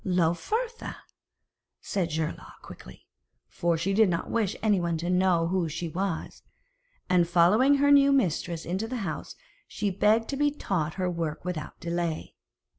'Lauphertha,' 0.03 0.95
said 1.79 2.09
Geirlaug 2.09 2.53
quickly, 2.63 3.05
for 3.47 3.77
she 3.77 3.93
did 3.93 4.09
not 4.09 4.31
wish 4.31 4.55
anyone 4.63 4.97
to 4.97 5.11
know 5.11 5.49
who 5.49 5.69
she 5.69 5.87
was; 5.87 6.41
and 7.07 7.29
following 7.29 7.75
her 7.75 7.91
new 7.91 8.11
mistress 8.11 8.65
into 8.65 8.87
the 8.87 8.97
house, 9.05 9.35
she 9.67 9.91
begged 9.91 10.27
to 10.29 10.37
be 10.37 10.49
taught 10.49 10.95
her 10.95 11.07
work 11.07 11.45
without 11.45 11.79
delay. 11.79 12.33